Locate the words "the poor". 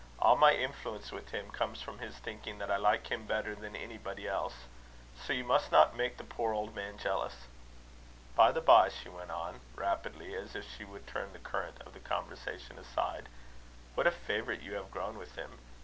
6.17-6.53